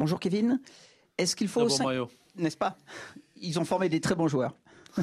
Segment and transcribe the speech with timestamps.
[0.00, 0.58] Bonjour Kevin.
[1.18, 1.68] Est-ce qu'il faut...
[2.34, 2.78] N'est-ce pas?
[3.36, 4.56] Ils ont formé des très bons joueurs.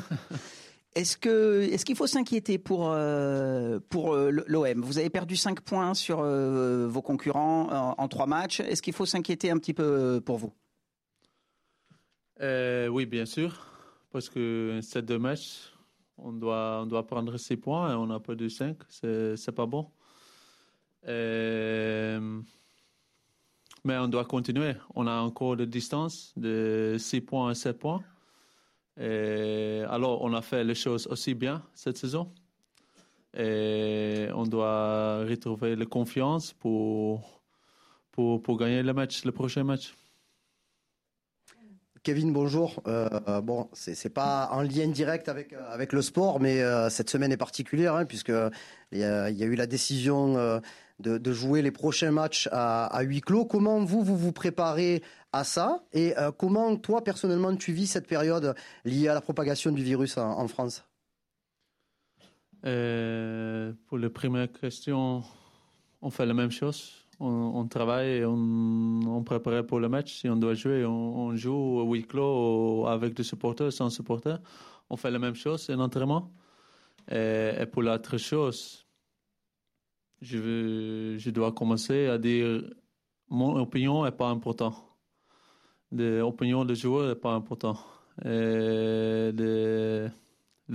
[0.96, 5.62] Est-ce que est-ce qu'il faut s'inquiéter pour euh, pour euh, l'OM Vous avez perdu 5
[5.62, 8.62] points sur euh, vos concurrents en, trois matchs.
[8.62, 10.52] Est-ce qu'il faut s'inquiéter un petit peu pour vous?
[12.42, 13.68] Oui, bien sûr,
[14.12, 15.72] parce que ces deux matchs,
[16.18, 18.76] on doit on doit prendre 6 points et on pas de 5.
[18.90, 19.92] C'est c'est pas bon.
[23.88, 24.74] Mais on doit continuer.
[24.96, 28.04] On a encore de distance de 6 points à 7 points.
[29.00, 32.32] Et alors, on a fait les choses aussi bien cette saison.
[33.36, 37.42] Et on doit retrouver la confiance pour,
[38.12, 39.94] pour, pour gagner le match, le prochain match.
[42.04, 42.82] Kevin, bonjour.
[42.88, 47.34] Euh, bon, c'est pas en lien direct avec avec le sport, mais euh, cette semaine
[47.34, 48.32] est particulière hein, puisque
[48.94, 50.60] il y, a, eu la décision euh,
[51.00, 53.46] de, jouer les prochains matchs à, huis clos.
[53.46, 58.08] Comment vous, vous vous préparez à ça Et euh, comment, toi, personnellement, tu vis cette
[58.08, 60.84] période liée à la propagation du virus en, France?
[62.66, 65.24] Euh, Pour la première question,
[66.02, 66.94] on fait la même chose.
[67.20, 70.20] On, travaille on, on, prépare pour le match.
[70.20, 74.40] Si on doit jouer, on, joue à huis clos avec des supporters, sans supporters.
[74.92, 76.32] On fait la même chose, un entraînement.
[77.10, 78.87] Et pour l'autre chose,
[80.22, 82.64] je, je dois commencer à dire
[83.30, 84.76] mon opinion n'est pas importante.
[85.92, 87.80] L'opinion des joueurs n'est pas importante.
[88.24, 89.32] La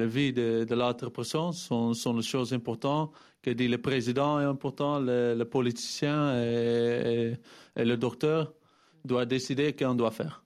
[0.07, 5.01] vie de, l'autre personne sont, sont les choses importantes que dit le président est important,
[5.01, 7.37] le, politicien et,
[7.77, 8.55] le docteur
[9.05, 10.45] doivent décider qu'on doit faire.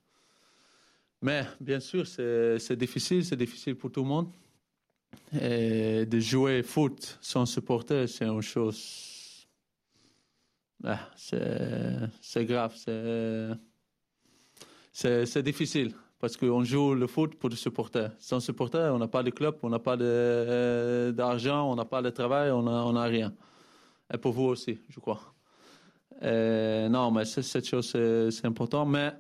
[1.23, 4.29] Mais bien sûr, c'est difficile, c'est difficile pour tout le monde.
[5.41, 9.47] Et de jouer foot sans supporter, c'est une chose.
[10.85, 12.75] Ah, c'est grave,
[14.93, 18.11] c'est difficile parce qu'on joue le foot pour le supporter.
[18.19, 19.97] Sans supporter, on n'a pas de club, on n'a pas
[21.13, 23.33] d'argent, on n'a pas de travail, on n'a on a rien.
[24.13, 25.21] Et pour vous aussi, je crois.
[26.23, 28.87] non, mais cette chose, c'est important.
[28.87, 29.13] Mais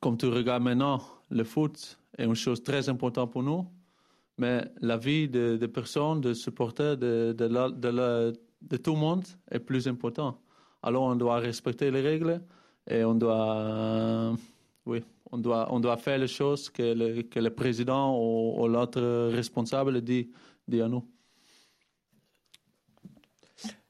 [0.00, 3.66] comme tu regardes maintenant, le foot est une chose très importante pour nous
[4.40, 9.24] mais la vie de, de personnes, de supporters, de, de, de, de, tout le monde
[9.50, 10.40] est plus important.
[10.82, 12.40] Alors on doit respecter les règles
[12.88, 14.34] et on doit,
[14.86, 19.02] oui, on doit, on doit faire les choses que le, que le président ou, l'autre
[19.28, 20.30] responsable dit,
[20.66, 21.06] dit à nous.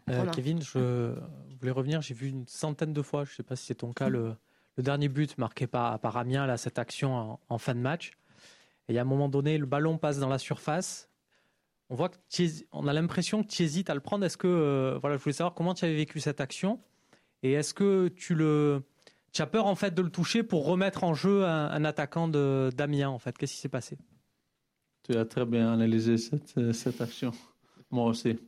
[0.08, 1.14] Euh, Kevin, je
[1.60, 2.02] voulais revenir.
[2.02, 4.34] J'ai vu une centaine de fois, je ne sais pas si c'est ton cas, le,
[4.76, 8.14] le, dernier but marqué par, par Amiens, là, cette action en, en fin de match.
[8.90, 11.08] Et à un moment donné, le ballon passe dans la surface.
[11.90, 12.10] On voit
[12.72, 14.24] on a l'impression que tu hésites à le prendre.
[14.24, 16.80] Est-ce que, euh, voilà, je voulais savoir comment tu avais vécu cette action
[17.42, 18.82] et est-ce que tu le,
[19.32, 22.70] tu as peur en fait de le toucher pour remettre en jeu un, attaquant de
[22.76, 23.38] d'Amiens en fait?
[23.38, 23.96] Qu'est-ce qui s'est passé?
[25.04, 27.30] Tu as très bien analysé cette, euh, cette action.
[27.90, 28.38] Moi aussi.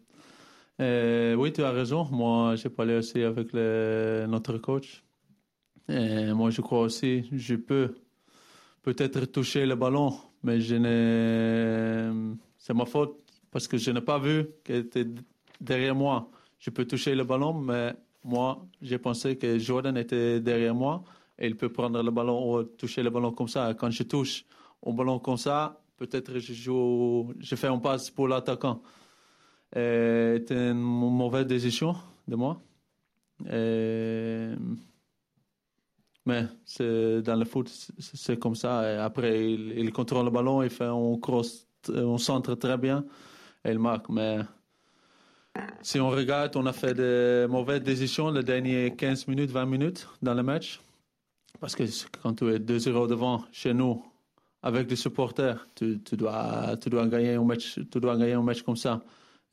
[0.81, 2.05] Euh, oui, tu as raison.
[2.11, 5.05] Moi, j'ai parlé aussi avec notre coach.
[5.89, 7.95] Moi, je crois aussi, je peux
[8.83, 12.37] peut-être toucher le ballon mais je n'ai...
[12.59, 13.19] c'est ma faute
[13.51, 15.07] parce que je n'ai pas vu qu'elle était
[15.61, 16.31] derrière moi.
[16.59, 17.95] Je peux toucher le ballon, mais
[18.25, 21.03] moi, j'ai pensé que Jordan était derrière moi
[21.39, 23.75] et il peut prendre le ballon ou toucher le ballon comme ça.
[23.75, 24.45] Quand je touche
[24.87, 28.83] un ballon comme ça, peut-être je fais un passe pour l'attaquant.
[29.73, 31.97] C'était une mauvaise décision
[32.29, 32.61] de moi.
[33.51, 34.53] Et
[36.25, 36.47] mais
[36.79, 37.69] dans le foot,
[37.99, 39.05] c'est comme ça.
[39.05, 43.05] Après, il, contrôle le ballon, il fait un cross, un centre très bien
[43.65, 44.09] et il marque.
[44.09, 44.39] Mais
[45.81, 50.09] si on regarde, on a fait de mauvaises décisions les dernières 15 minutes, 20 minutes
[50.23, 50.81] dans le match.
[51.61, 51.85] Parce que
[52.23, 54.03] quand tu es 2-0 devant chez nous,
[54.63, 58.43] avec des supporters, tu, tu, dois, tu, dois gagner un match, tu dois gagner un
[58.43, 59.01] match comme ça.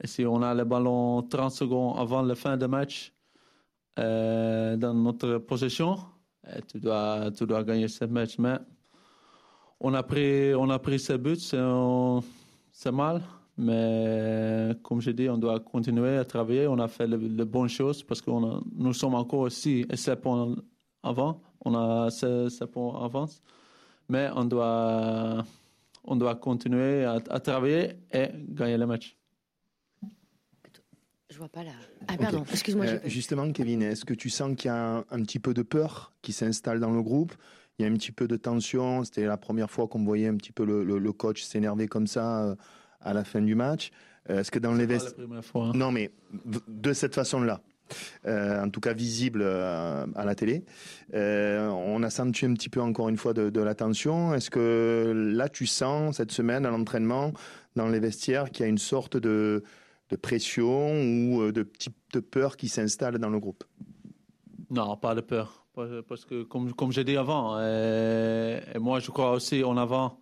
[0.01, 3.11] Et si on a le ballon 30 secondes avant la fin du match
[3.97, 5.97] euh, dans notre possession,
[6.67, 8.37] tu, dois, tu dois gagner ce match.
[8.37, 8.57] Mais
[9.79, 11.39] on a pris, on a pris ce but,
[12.71, 13.21] c'est mal.
[13.57, 16.65] Mais comme je dis, on doit continuer à travailler.
[16.67, 20.55] On a fait les bonnes choses parce que nous sommes encore aussi 7 points
[21.03, 21.41] avant.
[21.65, 23.41] On a 7 points avance.
[24.07, 25.43] Mais on doit,
[26.05, 29.18] on doit continuer à travailler et gagner le match.
[31.39, 31.71] Je vois pas là.
[32.09, 32.85] Ah pardon, excuse-moi.
[32.85, 36.11] Euh, justement, Kevin, est-ce que tu sens qu'il y a un, petit peu de peur
[36.21, 37.33] qui s'installe dans le groupe?
[37.77, 39.05] Il y a un petit peu de tension?
[39.05, 42.55] C'était la première fois qu'on voyait un petit peu le, coach s'énerver comme ça euh,
[42.99, 43.91] à la fin du match.
[44.29, 45.13] Euh, est-ce que dans les vestiaires...
[45.55, 45.71] Hein.
[45.75, 46.11] Non, mais
[46.67, 47.61] de cette façon-là.
[48.27, 50.65] en tout cas visible à la télé.
[51.13, 54.33] on a senti un petit peu encore une fois de, de la tension.
[54.33, 57.31] Est-ce que là, tu sens cette semaine à l'entraînement,
[57.77, 59.63] dans les vestiaires, qu'il y a une sorte de,
[60.09, 63.63] de pression ou de petit de peur qui s'installe dans le groupe?
[64.69, 65.65] Non, pas de peur.
[66.07, 70.19] Parce que, comme, comme j'ai dit avant, et moi je crois aussi en avant,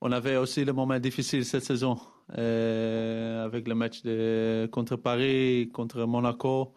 [0.00, 1.98] on avait aussi le moment difficile cette saison.
[2.30, 6.74] avec le match de, contre Paris, contre Monaco.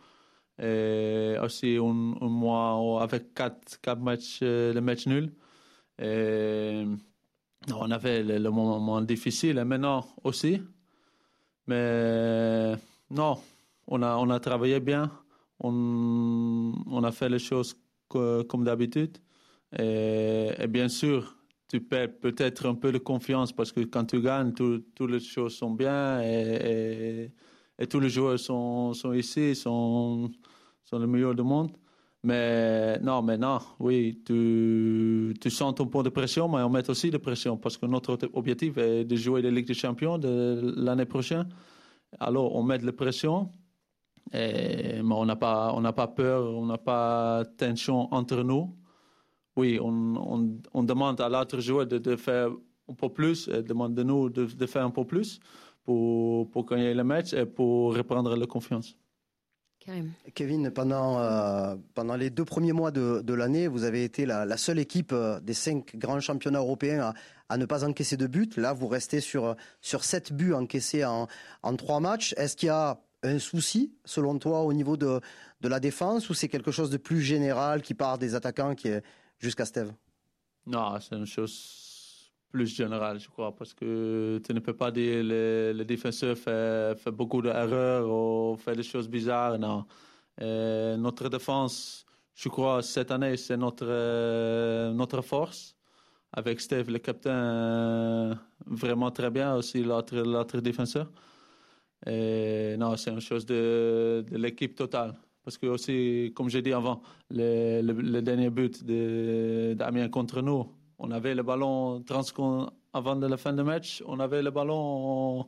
[0.61, 5.33] Et aussi un, mois avec quatre, quatre matchs, euh, le match nul.
[5.99, 10.61] On avait le, moment difficile et maintenant aussi.
[11.71, 12.75] Mais
[13.09, 13.37] non,
[13.87, 15.09] on a, on a travaillé bien.
[15.59, 17.75] On, on a fait les choses
[18.09, 19.17] comme d'habitude.
[19.79, 21.33] Et, bien sûr,
[21.69, 25.55] tu perds peut-être un peu de confiance parce que quand tu gagnes, toutes les choses
[25.55, 27.31] sont bien et,
[27.79, 30.29] et, tous les joueurs sont, sont ici, sont,
[30.83, 31.71] sont les meilleurs du monde.
[32.23, 37.09] Mais non, maintenant, oui, tu, tu sens ton point de pression, mais on met aussi
[37.09, 41.49] de pression parce que notre objectif est de jouer la Ligue des Champions l'année prochaine.
[42.19, 43.51] Alors, on met de la pression,
[44.33, 48.75] mais on n'a pas, pas peur, on n'a pas tension entre nous.
[49.55, 52.49] Oui, on, on, on demande à l'autre joueur de, faire
[52.87, 55.39] un peu plus, et demande de nous de, de, faire un peu plus
[55.83, 58.95] pour, pour gagner le match et pour reprendre la confiance.
[60.35, 64.45] Kevin, pendant, euh, pendant les deux premiers mois de, de l'année, vous avez été la,
[64.45, 67.13] la, seule équipe euh, des cinq grands championnats européens à,
[67.49, 68.49] à, ne pas encaisser de buts.
[68.57, 71.27] Là, vous restez sur, sur sept buts encaissés en,
[71.63, 72.33] en trois matchs.
[72.37, 75.19] Est-ce qu'il y a un souci, selon toi, au niveau de,
[75.61, 78.87] de la défense ou c'est quelque chose de plus général qui part des attaquants qui
[78.89, 79.03] est
[79.39, 79.93] jusqu'à Steve?
[80.67, 81.90] Non, c'est une chose
[82.51, 86.95] plus générale, je crois, parce que tu ne peux pas dire que le, défenseur fait,
[86.97, 89.57] fait beaucoup d'erreurs ou fait des choses bizarres.
[89.57, 89.85] Non.
[90.97, 92.05] notre défense,
[92.35, 95.75] je crois, cette année, c'est notre, notre force.
[96.33, 101.11] Avec Steve, le capitaine, vraiment très bien, aussi l'autre défenseur.
[102.05, 105.13] Et non, c'est une chose de, de l'équipe totale.
[105.43, 110.67] Parce que aussi, comme j'ai dit avant, le, le, dernier but d'Amiens contre nous,
[111.01, 115.47] on avait le ballon 30 secondes avant la fin du match, on avait le ballon,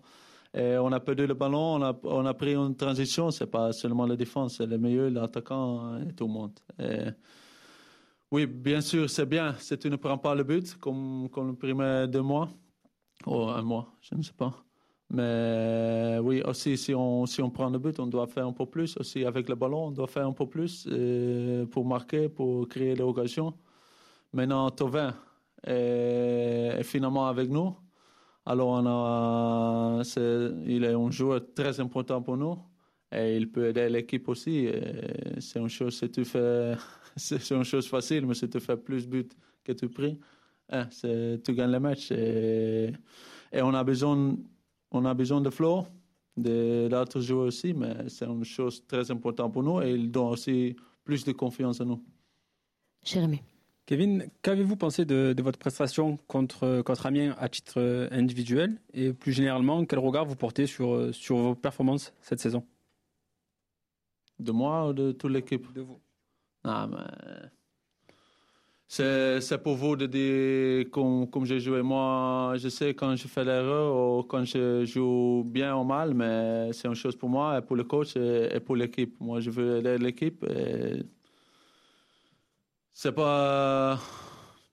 [0.54, 3.32] et on a perdu le ballon, on a, on pris une transition.
[3.32, 6.60] C'est pas seulement la défense, c'est le meilleur, l'attaquant et tout le monde.
[8.32, 12.08] oui, bien sûr, c'est bien si tu ne prends pas le but, comme, le premier
[12.08, 12.50] deux mois,
[13.26, 14.54] ou un mois, je ne sais pas.
[15.10, 18.66] Mais oui, aussi, si on, si on prend le but, on doit faire un peu
[18.66, 18.98] plus.
[18.98, 22.96] Aussi, avec le ballon, on doit faire un peu plus euh, pour marquer, pour créer
[22.96, 23.54] l'occasion.
[24.34, 25.14] Maintenant, Tovin
[25.66, 27.76] est, finalement avec nous.
[28.46, 28.80] Alors,
[30.66, 32.58] il est un joueur très important pour nous
[33.12, 34.68] et il peut aider l'équipe aussi.
[35.40, 36.00] C'est une chose,
[37.16, 39.30] c'est une chose facile, mais si tu fais plus de buts
[39.64, 40.20] que tu pries,
[40.70, 42.12] hein, tu gagnes le match.
[42.12, 42.92] Et,
[43.54, 44.36] on a besoin
[44.94, 45.86] on a besoin de Flo,
[46.38, 50.28] de l'autre joueur aussi, mais c'est une chose très importante pour nous et il donne
[50.28, 52.02] aussi plus de confiance à nous.
[53.04, 53.42] Jérémy.
[53.86, 58.80] Kevin, qu'avez-vous pensé de, votre prestation contre, contre Amiens à titre individuel?
[58.94, 62.66] Et plus généralement, quel regard vous portez sur, sur vos performances cette saison?
[64.40, 65.72] De moi ou de toute l'équipe?
[65.74, 66.00] De vous.
[66.64, 67.50] Ah, mais
[68.88, 71.82] c'est pour vous de dire comme, comme j'ai joué.
[71.82, 76.72] Moi, je sais quand je fais l'erreur ou quand je joue bien ou mal, mais
[76.74, 79.20] c'est une chose pour moi et pour le coach et, pour l'équipe.
[79.20, 80.46] Moi, je veux aider l'équipe.
[82.94, 84.00] C'est pas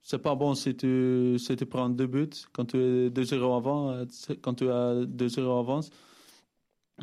[0.02, 4.04] c'est pas bon si tu si tu prends deux buts quand tu es 2-0 avant
[4.42, 5.90] quand tu as 2-0 avance.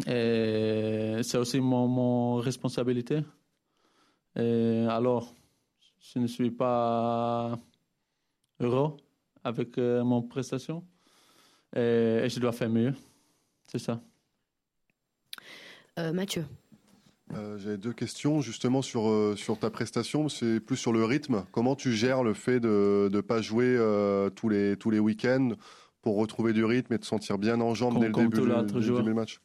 [0.05, 3.21] Et c'est aussi mon, mon responsabilité.
[4.35, 5.33] Et alors
[5.99, 7.57] je ne suis pas
[8.59, 8.97] heureux
[9.43, 10.85] avec euh, mon prestation
[11.75, 12.93] et, je dois faire mieux.
[13.67, 14.01] C'est ça.
[15.99, 16.45] Euh, Mathieu.
[17.33, 20.29] Euh, J'avais deux questions justement sur, sur ta prestation.
[20.29, 21.43] C'est plus sur le rythme.
[21.51, 23.77] Comment tu gères le fait de ne pas jouer
[24.35, 25.51] tous les, tous les week-ends
[26.01, 28.39] pour retrouver du rythme et te sentir bien en jambes dès le début
[29.03, 29.41] du, match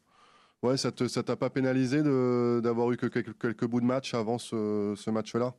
[0.63, 2.03] Ouais, ça ne ça t'a pas pénalisé
[2.63, 5.55] d'avoir eu que quelques, quelques, bouts de match avant ce, ce match-là?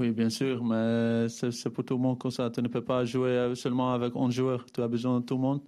[0.00, 2.48] Oui, bien sûr, mais c'est pour tout le monde comme ça.
[2.50, 4.64] Tu ne peux pas jouer seulement avec 11 joueurs.
[4.72, 5.60] Tu as besoin de tout le monde.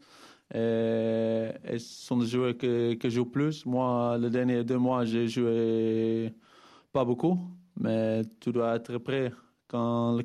[0.54, 3.64] Et, ce sont des joueurs qui, qui jouent plus.
[3.66, 6.34] Moi, les derniers deux mois, j'ai joué
[6.92, 7.38] pas beaucoup,
[7.76, 9.32] mais tu dois être prêt
[9.68, 10.18] quand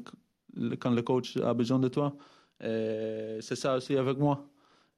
[0.55, 2.15] le, quand le coach a besoin de toi.
[2.59, 4.45] C'est ça aussi avec moi.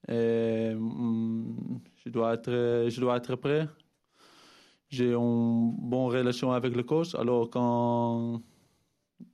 [0.08, 2.52] Et, mm, je, dois être,
[2.90, 3.68] je dois être prêt.
[4.90, 7.14] j'ai une bonne relation avec le coach.
[7.16, 8.42] Alors, quand,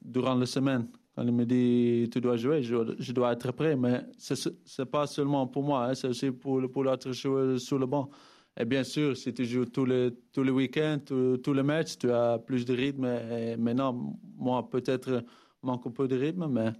[0.01, 3.75] durant la semaine, quand il me dit tu dois jouer, je, dois être prêt.
[3.75, 7.79] Mais ce n'est pas seulement pour moi, hein, c'est aussi pour, pour l'autre joueur sur
[7.79, 8.09] le banc.
[8.57, 12.11] Et bien sûr, si tu joues tous les, tous les week-ends, tous, les matchs, tu
[12.11, 13.05] as plus de rythme.
[13.05, 15.23] Et maintenant, moi, peut-être
[15.61, 16.71] manque un peu de rythme, mais,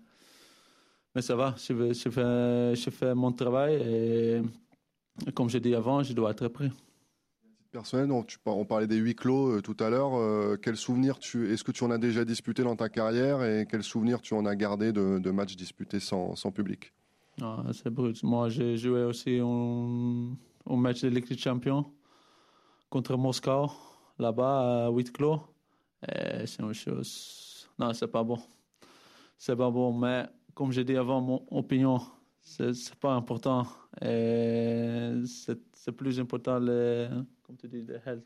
[1.13, 1.55] mais ça va.
[1.57, 4.41] Je, fais, je fais mon travail et,
[5.33, 6.71] comme je dit avant, je dois être prêt
[8.45, 10.15] on, parlait des huis clos euh, tout à l'heure.
[10.15, 13.67] Euh, quel souvenir tu, est-ce que tu en as déjà disputé dans ta carrière et
[13.69, 16.93] quel souvenir tu en as gardé de, matchs disputés sans, public?
[17.41, 18.21] Ah, C'est brut.
[18.23, 21.85] Moi, j'ai joué aussi au match de Ligue des Champions
[22.89, 23.71] contre Moscou,
[24.19, 25.41] là-bas à huis clos.
[26.07, 27.67] c'est une chose.
[27.77, 28.39] Non, c'est pas bon.
[29.37, 31.99] C'est pas bon, mais comme j'ai dit avant, mon opinion,
[32.41, 33.67] c'est pas important.
[34.01, 36.59] C'est, c'est plus important
[37.45, 38.25] comme tu dis, health.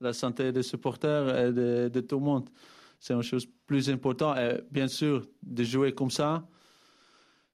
[0.00, 2.48] La santé des supporters et de, tout le monde.
[2.98, 4.38] C'est une chose plus importante.
[4.38, 6.46] Et bien sûr, de jouer comme ça,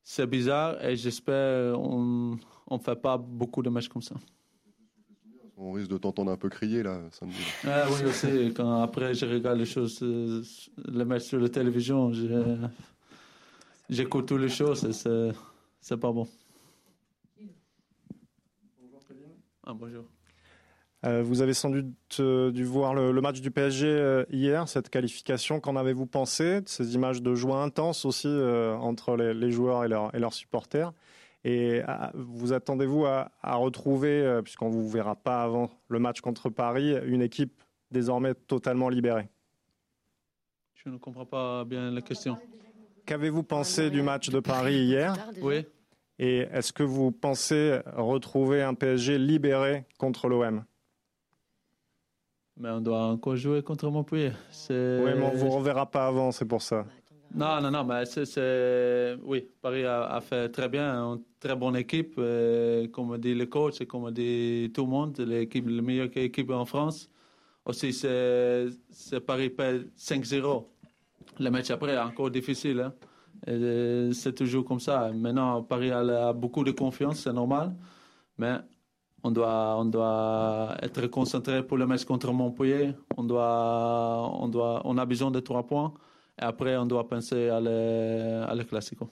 [0.03, 2.39] c'est bizarre et j'espère qu'on
[2.71, 4.15] ne fait pas beaucoup de matchs comme ça.
[5.57, 7.39] On risque de t'entendre un peu crier là, samedi.
[7.65, 8.53] Ah oui, aussi.
[8.55, 10.43] Quand après je regarde les choses, euh,
[10.87, 12.13] les matchs sur la télévision,
[13.89, 14.87] j'écoute toutes les choses
[15.81, 16.27] c'est pas bon.
[19.67, 20.05] Ah, bonjour.
[21.05, 21.87] Euh, vous avez sans doute
[22.21, 25.59] euh, dû voir le, match du PSG euh, hier, cette qualification.
[25.59, 30.35] Qu'en avez-vous pensé de ces images de joie intense aussi entre les, joueurs et, leurs
[30.35, 30.93] supporters?
[31.45, 31.83] Et
[32.15, 37.23] vous attendez-vous à, retrouver, puisqu'on ne vous verra pas avant le match contre Paris, une
[37.23, 39.29] équipe désormais totalement libérée?
[40.75, 42.39] Je ne comprends pas bien la question.
[43.05, 45.17] Qu'avez-vous pensé du match de Paris hier?
[45.41, 45.67] Oui.
[46.19, 50.65] Et est-ce que vous pensez retrouver un PSG libéré contre l'OM
[52.59, 54.33] mais on doit encore jouer contre Montpellier.
[54.71, 54.75] Oui,
[55.15, 56.87] mais on ne vous reverra pas avant, c'est pour ça.
[57.35, 62.15] Non, non, non, mais c'est, oui, Paris a, fait très bien, une très bonne équipe,
[62.15, 66.65] comme dit le coach et comme dit tout le monde, l'équipe, la meilleure équipe en
[66.65, 67.11] France.
[67.67, 68.71] Aussi, c'est,
[69.27, 70.65] Paris perd 5-0.
[71.39, 72.81] Le match après est encore difficile.
[72.81, 72.95] Hein.
[73.45, 75.11] C'est toujours comme ça.
[75.13, 77.75] Maintenant, Paris a beaucoup de confiance, c'est normal.
[78.39, 78.59] Mais
[79.23, 82.95] on doit, on doit être concentré pour le match contre Montpellier.
[83.17, 85.93] On, doit, on, doit, on a besoin de trois points.
[86.41, 89.09] Et après, on doit penser à le, à le Classico.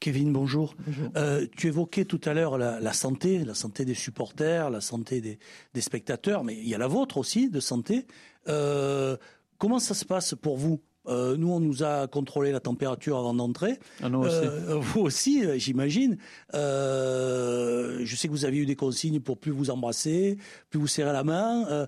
[0.00, 0.74] Kevin, bonjour.
[1.16, 5.38] Euh, tu évoquais tout à l'heure la, santé, la santé des supporters, la santé des,
[5.72, 8.06] des, spectateurs, mais il y a la vôtre aussi de santé.
[8.48, 9.16] Euh,
[9.56, 13.34] comment ça se passe pour vous euh, nous, on nous a contrôlé la température avant
[13.34, 13.78] d'entrer.
[14.02, 14.36] Ah, aussi.
[14.36, 16.16] Euh, vous aussi, euh, j'imagine.
[16.52, 20.38] je sais que vous avez eu des consignes pour plus vous embrasser,
[20.70, 21.86] plus vous serrer la main.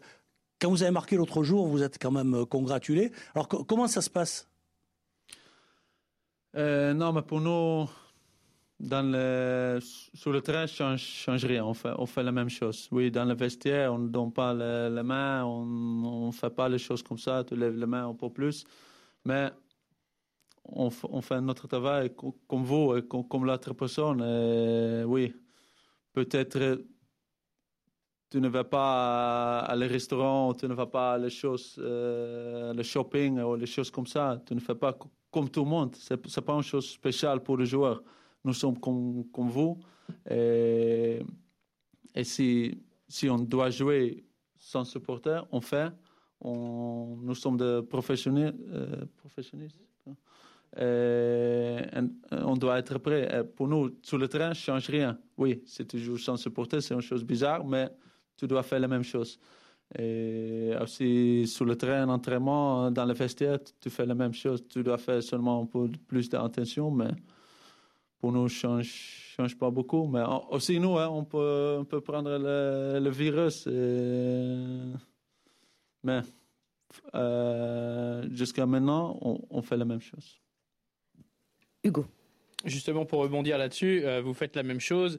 [0.61, 3.13] quand vous avez marqué l'autre jour, vous êtes quand même congratulé.
[3.35, 4.49] Alors, comment ça se passe?
[6.55, 7.89] Non, mais pour nous,
[8.79, 11.65] dans le, sur le terrain, ça ne change, rien.
[11.65, 12.89] On fait, on fait la même chose.
[12.93, 16.79] Oui, dans le vestiaire, on ne donne pas les, mains, on ne fait pas les
[16.79, 17.45] choses comme ça.
[17.45, 18.65] Tu lèves les mains un peu plus.
[19.27, 19.51] Mais
[20.65, 24.23] on, fait notre travail comme vous et comme, l'autre personne.
[25.05, 25.35] oui,
[26.13, 26.79] peut-être
[28.31, 32.73] tu ne vas pas à, le restaurant, tu ne vas pas à les choses, euh,
[32.73, 34.41] le shopping ou les choses comme ça.
[34.47, 34.97] Tu ne fais pas
[35.31, 35.97] comme tout le monde.
[35.97, 38.03] Ce n'est pas une chose spéciale pour les joueurs.
[38.45, 39.81] Nous sommes comme, vous.
[40.31, 41.21] Et,
[42.15, 44.25] et si, si on doit jouer
[44.57, 45.93] sans supporter, on fait
[46.45, 48.55] nous sommes des professionnels,
[50.79, 52.03] euh,
[52.33, 53.45] on doit être prêt.
[53.57, 55.19] pour nous, sur le terrain, ne change rien.
[55.39, 57.89] Oui, si tu joues sans supporter, c'est une chose bizarre, mais
[58.37, 59.39] tu dois faire la même chose.
[59.99, 64.65] Et aussi sur le terrain, entraînement, dans le vestiaire, tu fais la même chose.
[64.69, 67.11] Tu dois faire seulement un peu plus d'attention, mais
[68.19, 70.07] pour nous, ça ne change, pas beaucoup.
[70.09, 73.67] Mais aussi, nous, hein, on, peut, prendre le, virus.
[73.69, 74.93] Et
[76.03, 76.21] mais
[77.15, 80.41] euh, jusqu'à maintenant, on, fait la même chose.
[81.83, 82.07] Hugo.
[82.65, 85.19] Justement, pour rebondir là-dessus, euh, vous faites la même chose.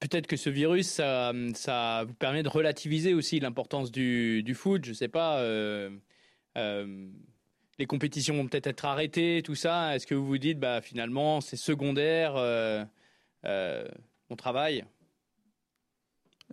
[0.00, 4.84] Peut-être que ce virus, ça, ça, vous permet de relativiser aussi l'importance du, du, foot.
[4.84, 5.38] Je ne sais pas.
[5.38, 5.90] Euh,
[6.56, 9.94] les compétitions vont peut-être être arrêtées, tout ça.
[9.94, 12.34] Est-ce que vous vous dites, bah, finalement, c'est secondaire,
[13.44, 14.84] on travaille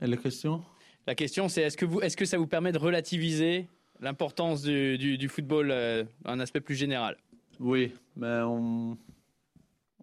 [0.02, 0.64] Et la question
[1.08, 3.68] la question, c'est est-ce que, est-ce que ça vous permet de relativiser
[4.00, 7.18] l'importance du, du, football euh, un aspect plus général?
[7.60, 8.98] Oui, mais on,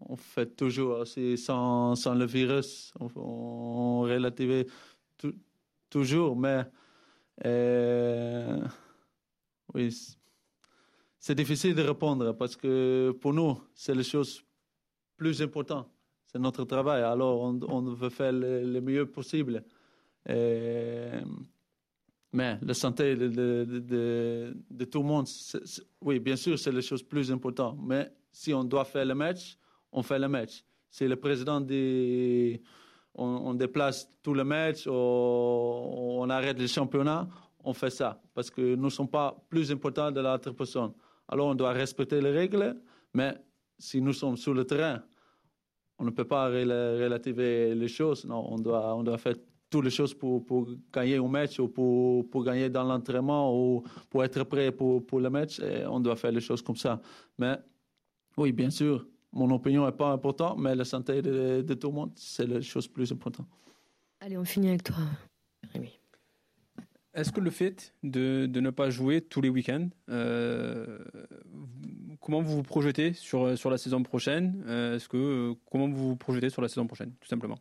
[0.00, 2.93] on fait toujours aussi sans, sans le virus.
[3.00, 4.67] On, on relativise
[5.90, 6.64] toujours, mais
[9.75, 9.95] oui,
[11.19, 14.43] c'est difficile de répondre parce que pour nous, c'est la chose
[15.17, 15.90] plus importante.
[16.26, 17.02] C'est notre travail.
[17.02, 19.64] Alors, on, veut faire le, mieux possible.
[22.32, 25.26] Mais la santé de, tout le monde,
[26.02, 27.78] oui, bien sûr, c'est la chose plus importante.
[27.82, 29.56] Mais si on doit faire le match,
[29.92, 30.64] on fait le match.
[30.90, 32.61] Si le président dit
[33.14, 37.28] on, déplace tout le match, ou on arrête le championnat,
[37.64, 38.20] on fait ça.
[38.35, 40.92] Parce que nous ne sommes pas plus importants de l'autre personne.
[41.26, 42.76] Alors on doit respecter les règles,
[43.12, 43.35] mais
[43.78, 45.02] si nous sommes sur le terrain,
[45.99, 48.25] on ne peut pas relativiser les choses.
[48.25, 49.35] Non, on doit, on doit faire
[49.70, 53.82] toutes les choses pour, pour gagner un match ou pour, pour gagner dans l'entraînement ou
[54.08, 55.60] pour être prêt pour, pour le match.
[55.60, 57.00] Et on doit faire les choses comme ça.
[57.38, 57.56] Mais
[58.37, 61.94] oui, bien sûr, mon opinion n'est pas importante, mais la santé de, de tout le
[61.94, 63.46] monde, c'est la chose plus importante.
[64.20, 64.96] Allez, on finit avec toi,
[65.72, 65.98] Rémi.
[67.14, 70.98] Est-ce que le fait de, de, ne pas jouer tous les week-ends, euh,
[72.20, 74.62] comment vous vous projetez sur, sur la saison prochaine?
[74.66, 77.58] Euh, Est-ce que comment vous vous projetez sur la saison prochaine, tout simplement?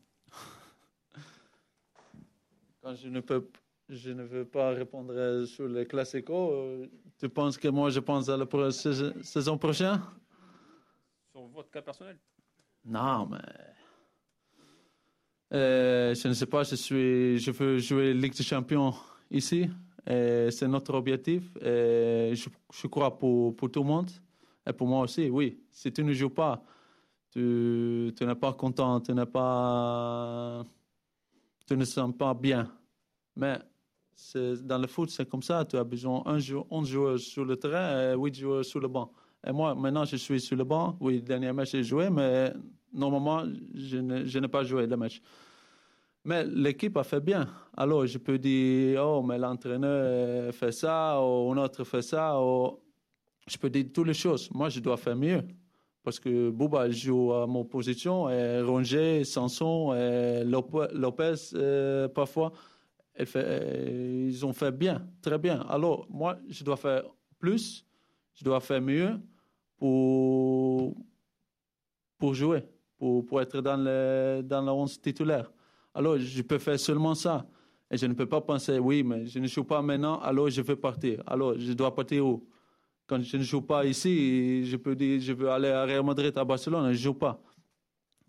[2.88, 3.46] Quand je ne peux,
[3.90, 6.88] je ne veux pas répondre sur les classiques, euh,
[7.20, 10.00] tu penses que moi je pense à la saison prochaine?
[11.34, 12.18] Sur votre cas personnel
[12.86, 13.40] Non, mais
[15.52, 16.64] je ne sais pas.
[16.64, 18.94] Je suis, je veux jouer Ligue des Champions
[19.30, 19.68] ici.
[20.06, 21.44] C'est notre objectif.
[21.58, 24.12] Et je, je, crois pour, pour tout le monde.
[24.66, 25.62] Et pour moi aussi, oui.
[25.72, 26.64] Si tu ne joues pas,
[27.32, 30.66] tu, tu n'es pas content, tu n'es pas.
[31.68, 32.72] Tu ne sens pas bien.
[33.36, 33.60] Mais
[34.64, 35.66] dans le foot, c'est comme ça.
[35.66, 38.88] Tu as besoin d'un jour, 11 joueurs sur le terrain et 8 joueurs sur le
[38.88, 39.12] banc.
[39.46, 40.98] Et moi, maintenant, je suis sur le banc.
[41.00, 42.54] Oui, le dernier match, j'ai joué, mais
[42.94, 43.44] normalement,
[43.76, 45.22] je n'ai pas joué le match.
[46.24, 47.48] Mais l'équipe a fait bien.
[47.76, 52.42] Alors, je peux dire, oh, mais l'entraîneur fait ça, ou un autre fait ça.
[52.42, 52.80] Ou...
[53.46, 54.50] Je peux dire toutes les choses.
[54.52, 55.44] Moi, je dois faire mieux.
[56.08, 62.54] Parce que Bouba joue à mon position, et Ronger, Sanson, et Lopez, euh, parfois,
[63.20, 65.66] ils ont fait bien, très bien.
[65.68, 67.04] Alors, moi, je dois faire
[67.38, 67.86] plus,
[68.36, 69.20] je dois faire mieux
[69.76, 70.96] pour,
[72.18, 72.64] pour jouer,
[72.98, 75.52] pour, pour être dans le, dans la 11 titulaire.
[75.94, 77.46] Alors, je peux faire seulement ça.
[77.92, 80.62] Et je ne peux pas penser, oui, mais je ne joue pas maintenant, alors je
[80.62, 81.22] vais partir.
[81.28, 82.48] Alors, je dois partir où?
[83.08, 86.38] Quand je ne joue pas ici, je peux dire, je veux aller à Real Madrid,
[86.38, 87.42] à Barcelone, je ne joue pas.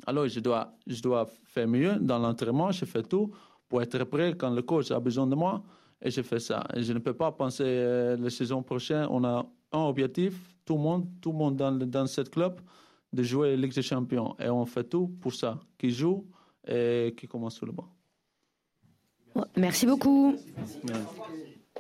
[0.07, 3.33] Alors, je dois, je dois faire mieux dans l'entraînement, je fais tout
[3.69, 5.63] pour être prêt quand le coach a besoin de moi,
[6.01, 6.65] et je fais ça.
[6.75, 10.77] Et je ne peux pas penser, euh, la saison prochaine, on a un objectif, tout
[10.77, 12.61] le monde, tout le monde dans, dans cette club,
[13.13, 14.37] de jouer Ligue des Champions.
[14.39, 16.25] Et on fait tout pour ça, qui joue
[16.67, 17.89] et qui commence sur le banc.
[19.57, 20.37] Merci beaucoup.
[20.85, 21.48] Merci.